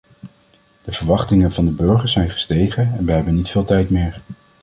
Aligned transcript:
De 0.81 0.91
verwachtingen 0.91 1.51
van 1.51 1.65
de 1.65 1.71
burgers 1.71 2.11
zijn 2.11 2.29
gestegen 2.29 2.93
en 2.97 3.05
wij 3.05 3.15
hebben 3.15 3.35
niet 3.35 3.49
veel 3.49 3.63
tijd 3.63 3.89
meer. 3.89 4.21